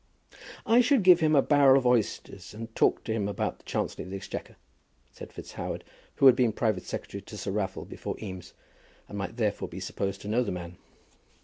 [0.65, 4.03] "I should give him a barrel of oysters, and talk to him about the Chancellor
[4.03, 4.55] of the Exchequer,"
[5.11, 5.83] said FitzHoward,
[6.15, 8.55] who had been private secretary to Sir Raffle before Eames,
[9.07, 10.77] and might therefore be supposed to know the man.